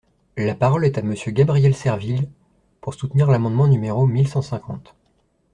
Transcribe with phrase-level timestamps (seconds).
[0.35, 2.27] La parole est à Monsieur Gabriel Serville,
[2.81, 4.95] pour soutenir l’amendement numéro mille cent cinquante.